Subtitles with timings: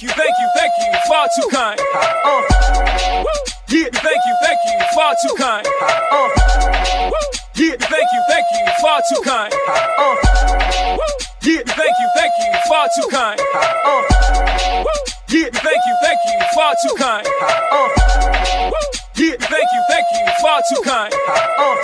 [0.00, 1.78] Thank you, thank you, thank you, far too kind.
[1.78, 2.40] Uh,
[3.68, 5.66] yeah, thank you, thank you, far too kind.
[5.66, 6.28] Uh,
[7.54, 9.52] yeah, thank you, thank you, far too kind.
[9.68, 10.16] Uh,
[11.42, 13.40] yeah, thank you, thank you, far too kind.
[13.52, 14.02] Uh,
[15.28, 17.26] yeah, thank you, thank you, far too kind.
[17.42, 17.88] Uh,
[19.16, 21.12] yeah, thank you, thank you, far too kind.
[21.28, 21.76] Uh,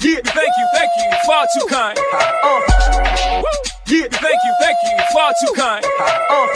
[0.00, 1.98] yeah, thank you, thank you, far too kind.
[2.12, 3.07] Uh,
[3.88, 5.84] yeah, thank you, thank you, far too kind.
[5.84, 6.46] Uh,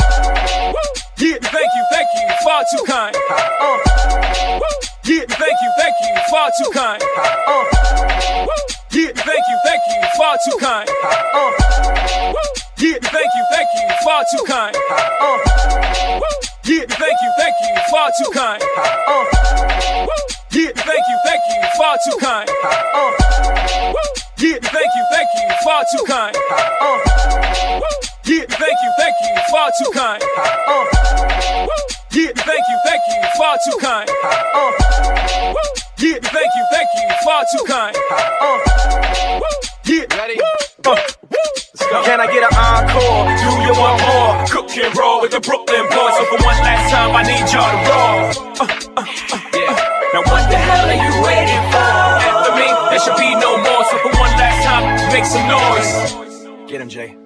[1.18, 3.16] yeah, thank you, thank you, far too kind.
[3.30, 3.78] Uh,
[5.04, 7.02] yeah, thank you, thank you, far too kind.
[7.02, 7.64] Uh,
[8.92, 10.88] yeah, thank you, thank you, far too kind.
[10.88, 11.50] Uh,
[12.78, 14.76] yeah, thank you, thank you, far too kind.
[14.90, 15.38] Uh,
[16.64, 18.62] yeah, thank you, thank you, far too kind.
[18.62, 19.24] Uh,
[20.52, 22.50] yeah, thank you, thank you, far too kind.
[22.64, 23.12] Uh,
[24.38, 26.36] yeah, thank you, thank you, far too kind.
[26.80, 27.11] Uh,
[29.78, 30.22] too kind.
[30.36, 30.84] Uh,
[32.12, 34.08] yeah, thank you, thank you, far too kind.
[34.54, 34.72] Uh,
[35.98, 37.96] yeah, thank you, thank you, far too kind.
[38.40, 39.40] Uh,
[39.86, 40.38] yeah, ready?
[40.84, 40.96] Uh,
[42.04, 43.28] Can I get an encore?
[43.38, 44.46] Do you want more?
[44.48, 46.14] Cook and roll with the Brooklyn boys.
[46.16, 48.52] So for one last time, I need y'all to roll.
[48.60, 49.72] Uh, uh, uh, yeah.
[50.12, 51.92] Now what the hell are you waiting for?
[52.28, 53.84] After me, there should be no more.
[53.88, 56.70] So for one last time, make some noise.
[56.70, 57.16] Get him, Jay.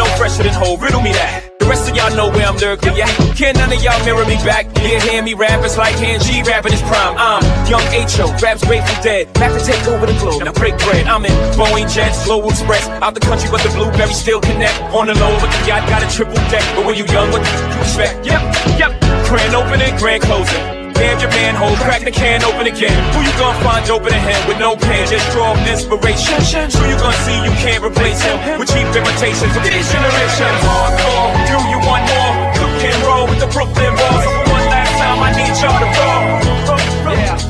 [0.00, 0.78] Know fresher than whole?
[0.78, 1.60] Riddle me that.
[1.60, 3.12] The rest of y'all know where I'm lyrically at.
[3.36, 4.64] Can none of y'all mirror me back?
[4.80, 7.20] Yeah, hear me rap, it's like Kane G rapping his prime.
[7.20, 9.30] I'm young H.O., raps Grateful Dead.
[9.36, 11.04] Back to take over the globe, now break bread.
[11.04, 12.88] I'm in Boeing Jets, Global Express.
[13.04, 14.80] Out the country, but the blueberries still connect.
[14.96, 16.64] On the low, but the yacht got a triple deck.
[16.72, 18.24] But when you young, what you expect?
[18.24, 18.40] Yep,
[18.80, 18.96] yep.
[19.28, 20.79] Grand opening, grand closing.
[21.00, 22.92] Damn your manhole, crack the can open again.
[23.16, 25.08] Who you gonna find open a with no pen?
[25.08, 26.68] Just draw inspiration.
[26.76, 30.60] Who you gonna see you can't replace him with cheap imitations of these generations?
[30.60, 32.36] Hardcore, do you want more?
[32.52, 34.24] Cook and roll with the Brooklyn Balls.
[34.52, 37.16] One last time, I need y'all to roll.
[37.16, 37.49] Yeah.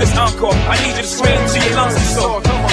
[0.17, 0.53] encore?
[0.53, 2.41] I need you to scream to your lungs and soul.
[2.41, 2.71] Come on.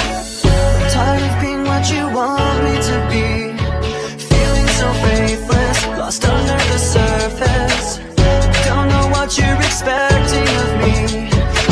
[0.90, 3.26] Tired of being what you want me to be.
[4.30, 7.98] Feeling so faithless, lost under the surface.
[8.66, 10.94] Don't know what you're expecting of me,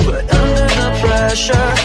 [0.07, 1.76] but under the pressure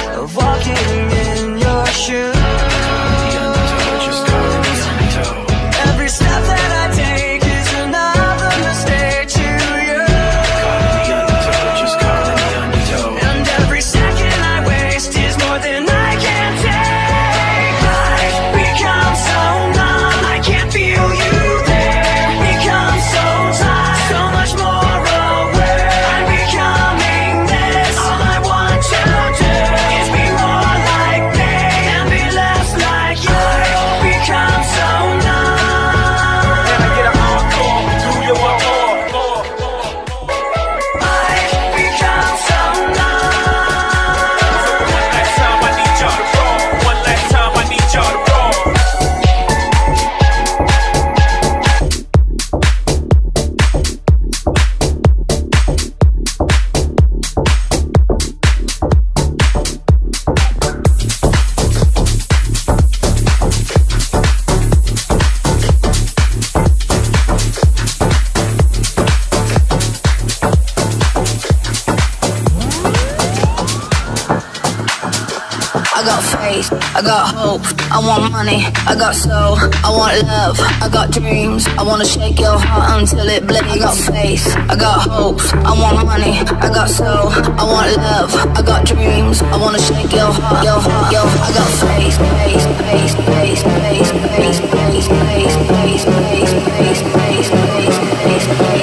[77.02, 80.56] I got hope, I want money, I got soul, I want love,
[80.86, 83.66] I got dreams, I wanna shake your heart until it bleeds.
[83.66, 88.30] I got faith, I got hope, I want money, I got soul, I want love,
[88.56, 92.70] I got dreams, I wanna shake your heart, your heart, your I got faith, faith,
[92.86, 98.81] faith, faith, faith, faith, faith, faith, faith, faith, faith, faith, faith, faith, faith, faith,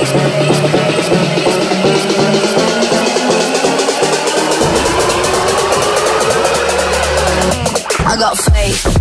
[8.70, 8.97] space.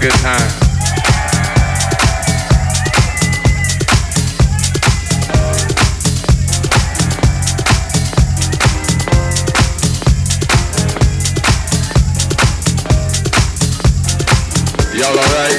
[0.00, 0.40] Good time.
[14.96, 15.58] Y'all alright?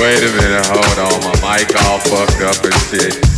[0.00, 1.20] Wait a minute, hold on.
[1.20, 3.37] My mic all fucked up and shit.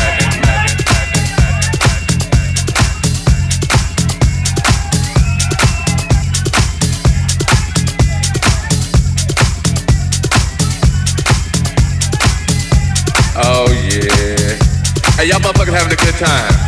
[16.21, 16.61] Time.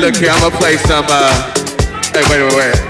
[0.00, 1.52] Look here, I'm gonna play some, uh,
[2.14, 2.89] hey, wait, wait, wait.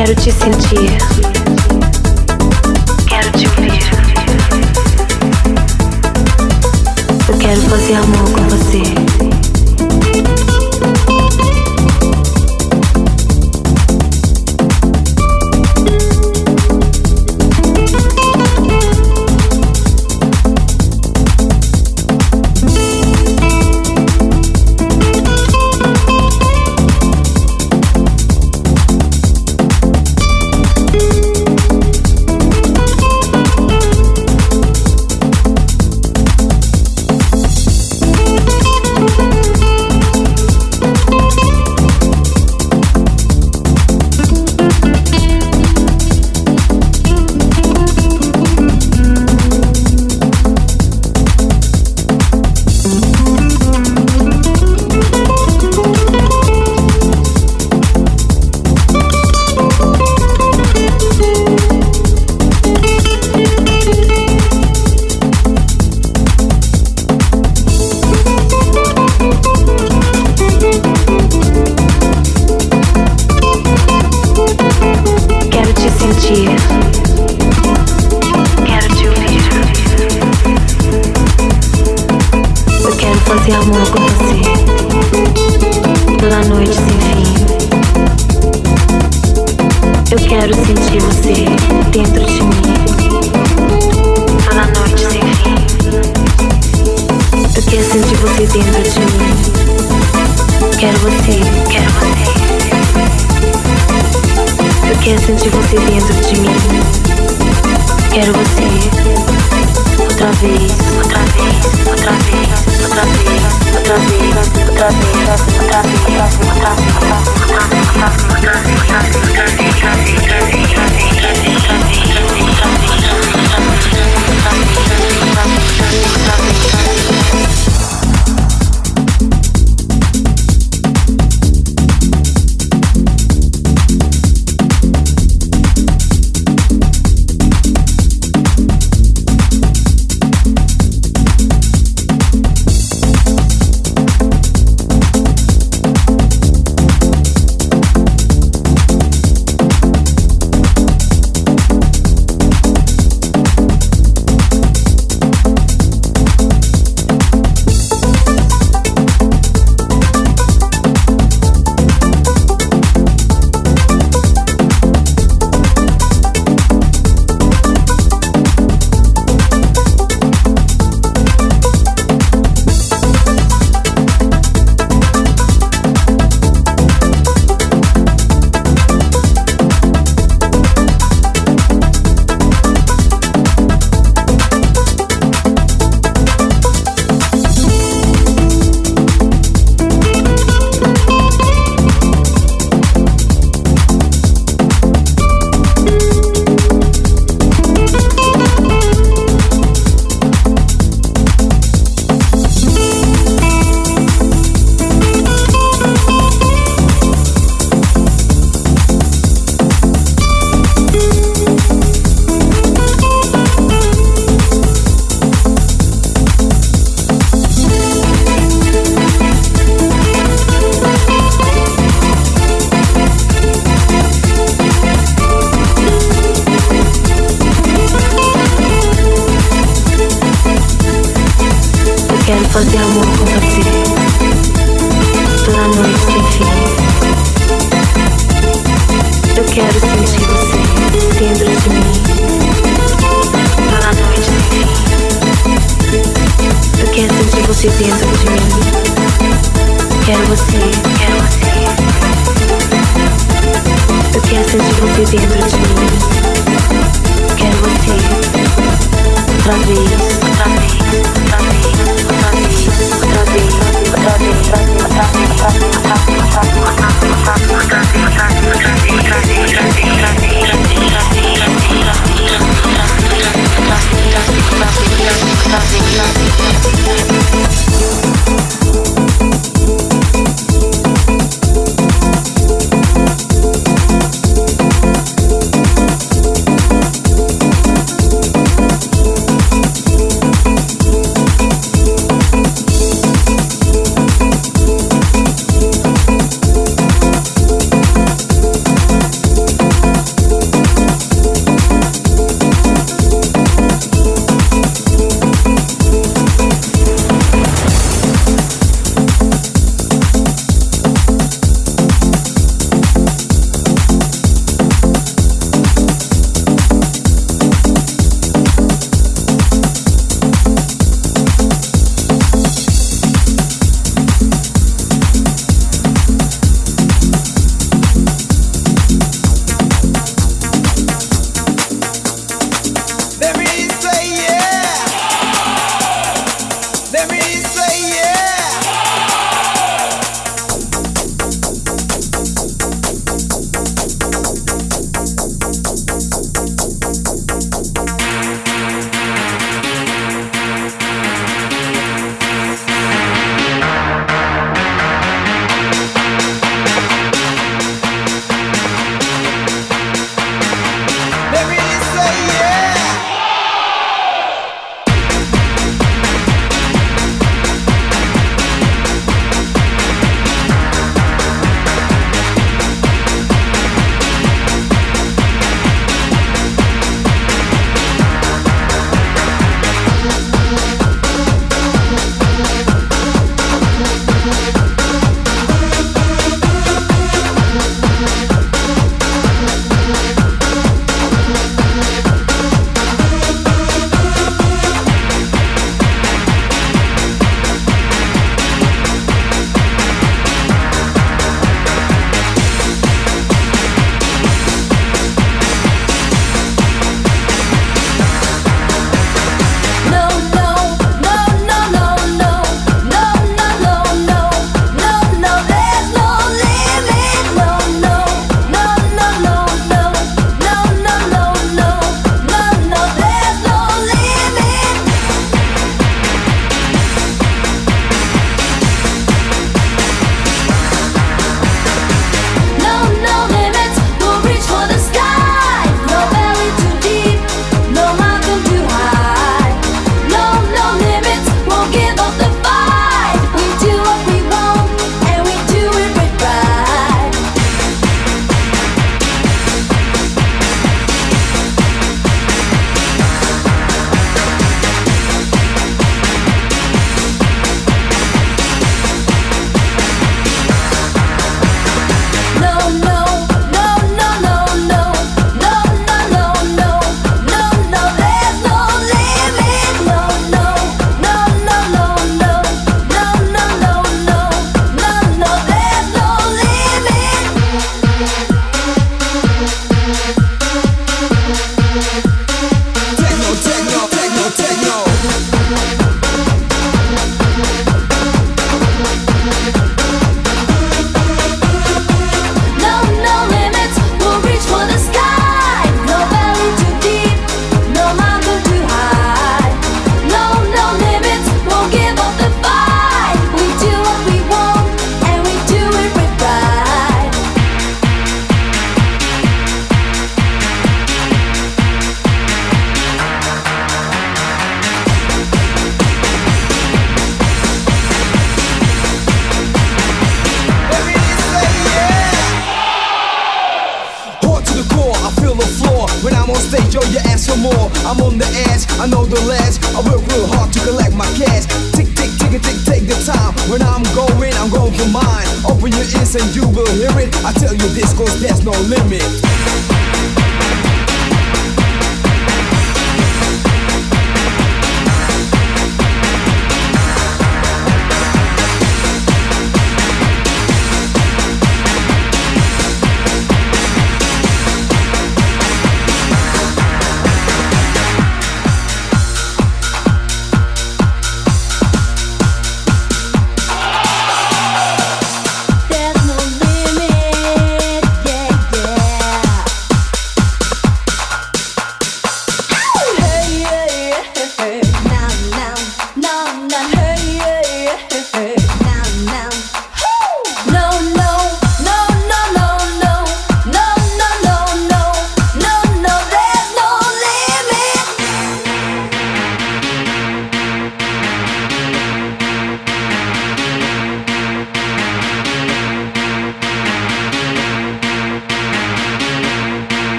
[0.00, 1.19] Quero te sentir.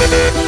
[0.00, 0.38] We'll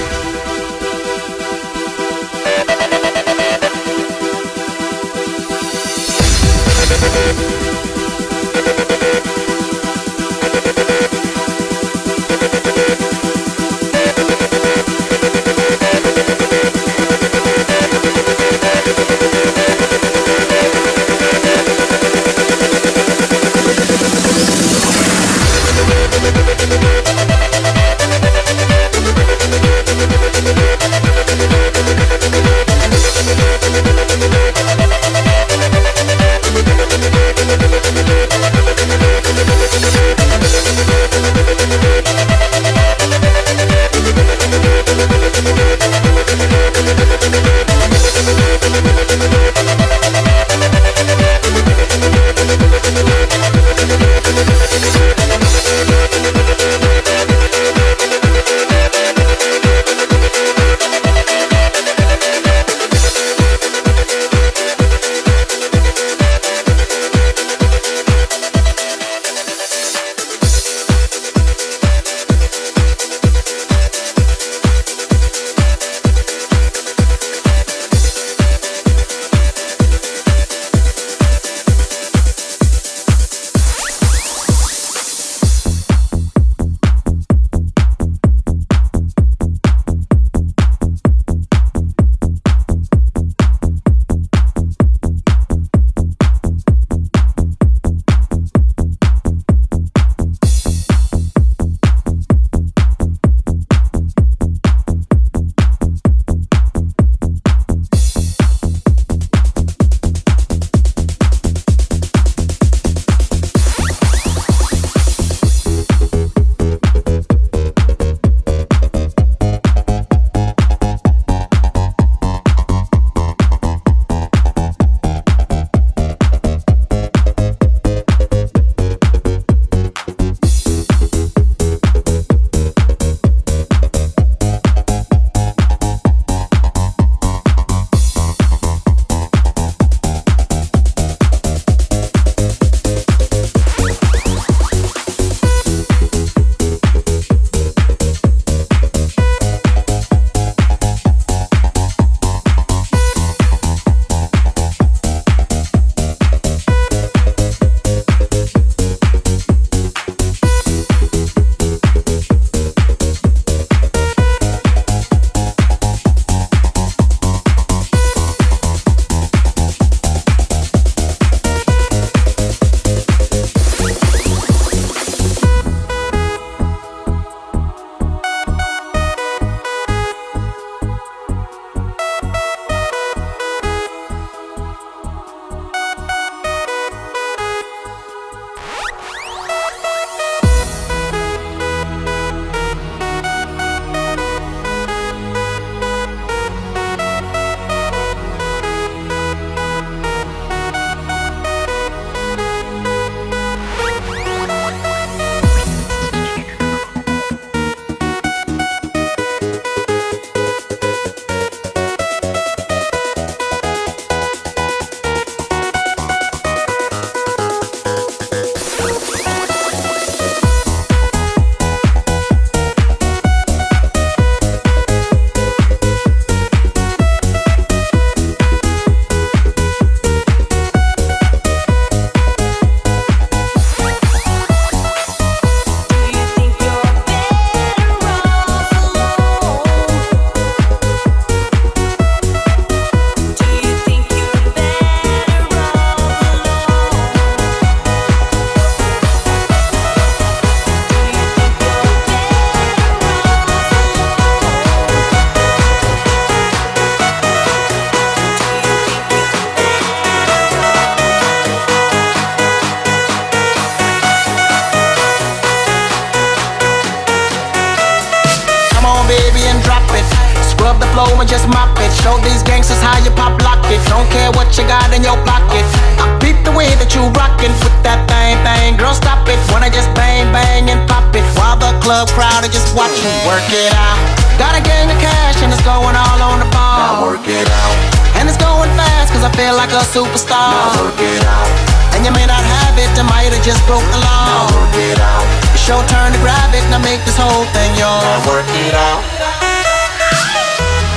[297.90, 299.02] Now work it out.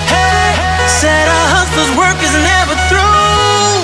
[0.05, 0.53] Hey,
[0.85, 3.81] said a hustler's work is never through.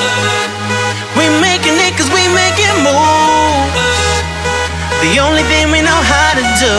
[1.17, 3.97] We making it cause we making moves.
[5.01, 6.77] The only thing we know how to do.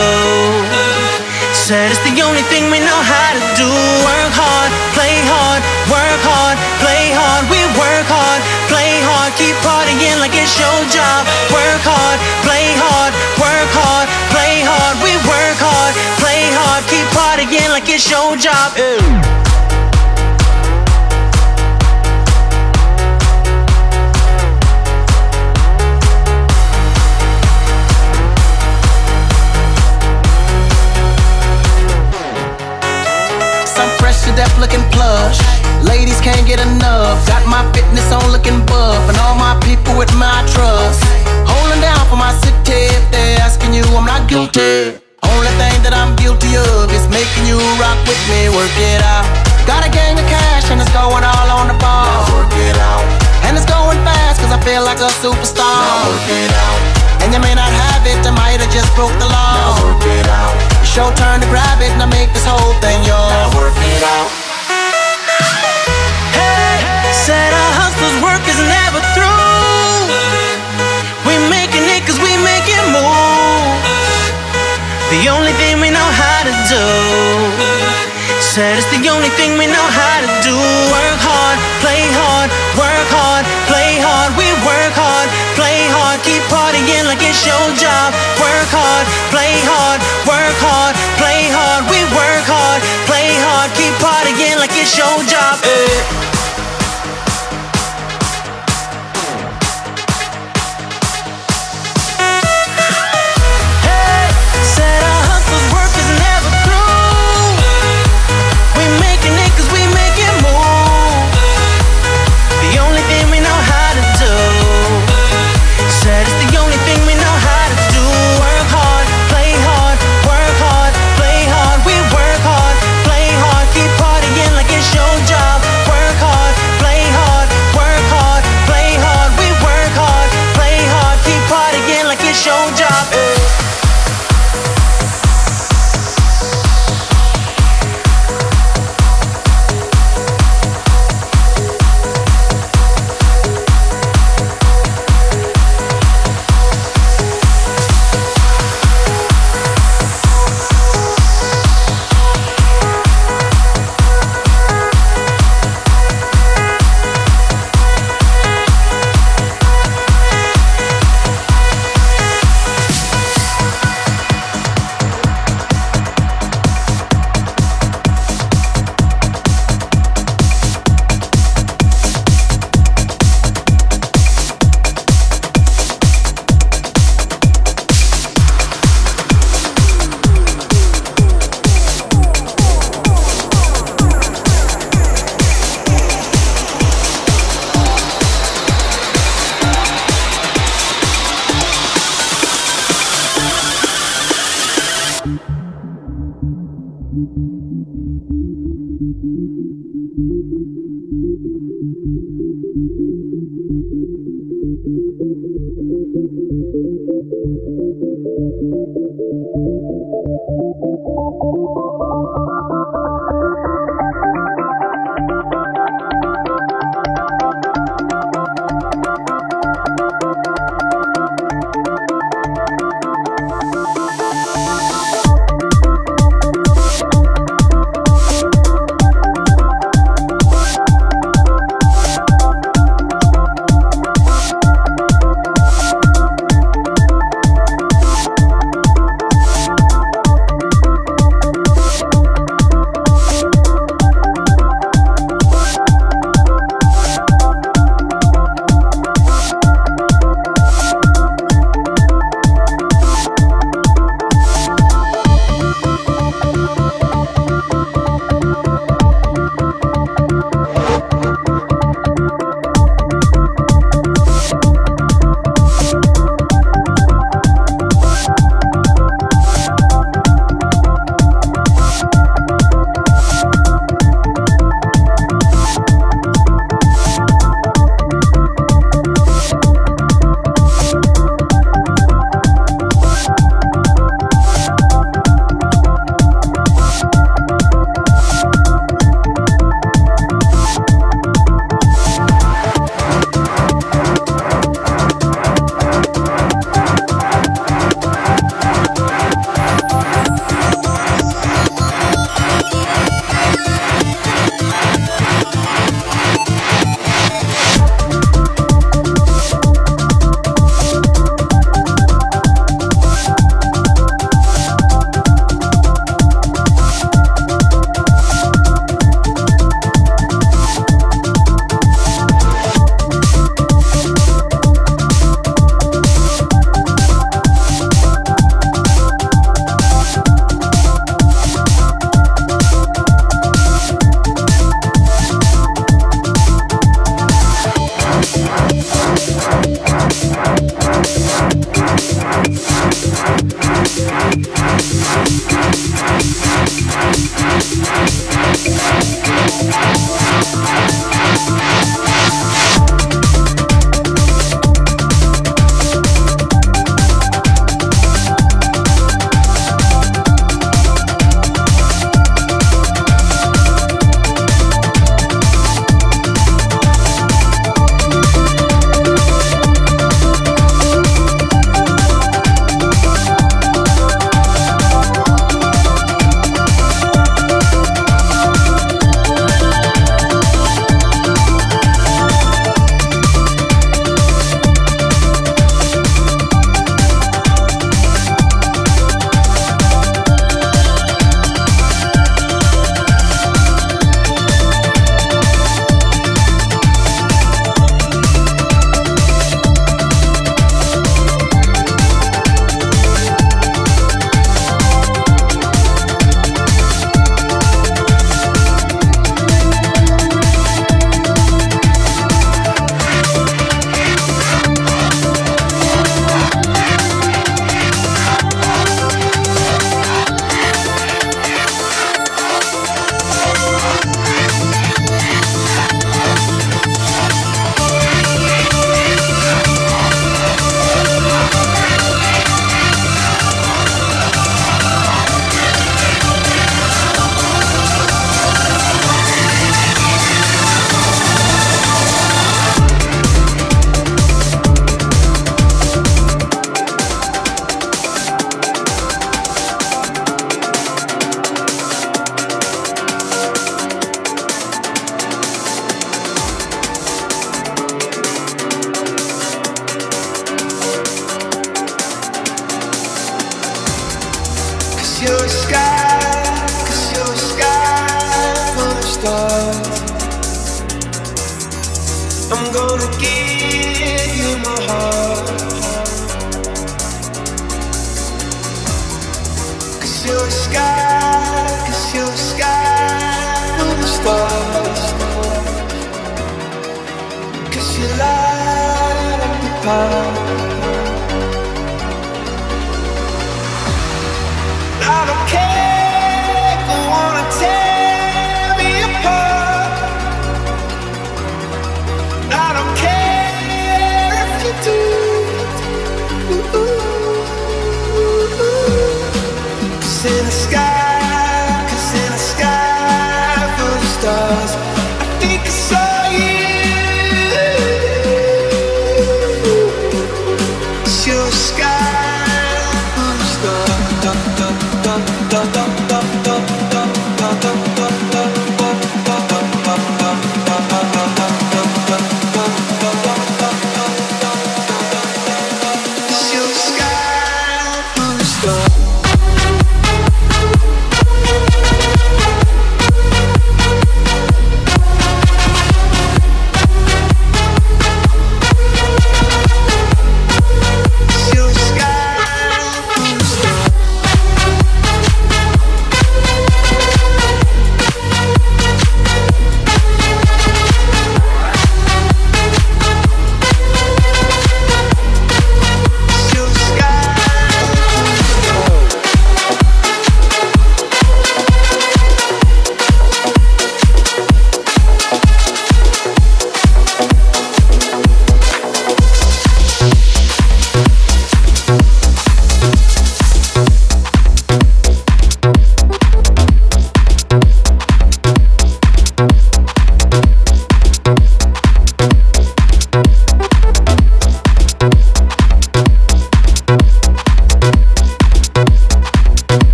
[1.51, 3.67] Said it's the only thing we know how to do.
[4.07, 5.59] Work hard, play hard,
[5.91, 7.43] work hard, play hard.
[7.51, 8.39] We work hard,
[8.71, 11.27] play hard, keep partying like it's your job.
[11.51, 12.17] Work hard,
[12.47, 13.11] play hard,
[17.61, 18.73] partying like it's your job.
[34.25, 35.39] To death looking plush.
[35.83, 37.25] Ladies can't get enough.
[37.27, 39.09] Got my fitness on looking buff.
[39.09, 41.03] And all my people with my trust.
[41.49, 42.93] Holding down for my city.
[42.93, 45.01] If they're asking you, I'm not guilty.
[45.37, 48.51] Only thing that I'm guilty of is making you rock with me.
[48.51, 49.23] Work it out.
[49.63, 52.25] Got a gang of cash and it's going all on the ball.
[52.35, 53.05] work it out.
[53.47, 55.63] And it's going fast cause I feel like a superstar.
[55.63, 56.79] Now work it out.
[57.21, 59.53] And you may not have it, I might have just broke the law.
[59.53, 60.53] Now work it out.
[60.81, 63.31] It's your turn to grab it and I make this whole thing yours.
[63.31, 64.29] Now work it out.
[66.35, 66.81] Hey,
[67.13, 69.40] said a hustler's work is never through.
[75.11, 76.85] The only thing we know how to do.
[78.39, 80.55] Said it's the only thing we know how to do.
[80.87, 82.47] Work hard, play hard,
[82.79, 84.31] work hard, play hard.
[84.39, 85.27] We work hard,
[85.59, 88.15] play hard, keep partying like it's your job.
[88.39, 89.03] Work hard,
[89.35, 91.91] play hard, work hard, play hard.
[91.91, 95.59] We work hard, play hard, keep partying like it's your job.
[95.67, 95.67] Eh.
[95.67, 96.40] Hey,